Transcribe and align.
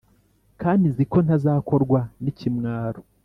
kandi 0.61 0.83
nzi 0.91 1.03
ko 1.11 1.17
ntazakorwa 1.25 1.99
n 2.23 2.25
ikimwaro 2.31 3.01